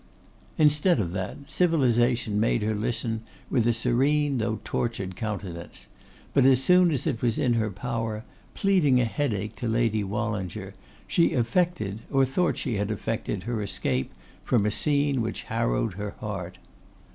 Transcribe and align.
Instead 0.57 0.97
of 0.97 1.11
that, 1.11 1.37
civilisation 1.45 2.39
made 2.39 2.63
her 2.63 2.73
listen 2.73 3.21
with 3.51 3.67
a 3.67 3.71
serene 3.73 4.39
though 4.39 4.59
tortured 4.63 5.15
countenance; 5.15 5.85
but 6.33 6.43
as 6.43 6.59
soon 6.63 6.89
as 6.89 7.05
it 7.05 7.21
was 7.21 7.37
in 7.37 7.53
her 7.53 7.69
power, 7.69 8.23
pleading 8.55 8.99
a 8.99 9.05
headache 9.05 9.55
to 9.55 9.67
Lady 9.67 10.03
Wallinger, 10.03 10.73
she 11.07 11.33
effected, 11.33 11.99
or 12.09 12.25
thought 12.25 12.57
she 12.57 12.77
had 12.77 12.89
effected, 12.89 13.43
her 13.43 13.61
escape 13.61 14.11
from 14.43 14.65
a 14.65 14.71
scene 14.71 15.21
which 15.21 15.43
harrowed 15.43 15.93
her 15.93 16.15
heart. 16.19 16.57